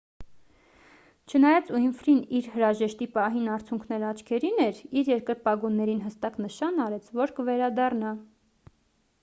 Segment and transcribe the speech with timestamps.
[1.33, 8.15] չնայած ուինֆրին իր հրաժեշտի պահին արցունքներն աչքերին էր իր երկրպագուներին հստակ նշան արեց որ կվերադառնա